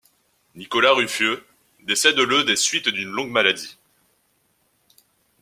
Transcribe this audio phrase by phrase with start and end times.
[0.55, 1.45] Nicolas Ruffieux
[1.83, 3.77] décède le des suites d'une longue maladie.